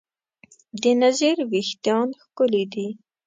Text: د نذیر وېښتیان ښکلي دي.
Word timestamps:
د 0.81 0.83
نذیر 1.01 1.37
وېښتیان 1.51 2.07
ښکلي 2.21 2.63
دي. 2.73 2.87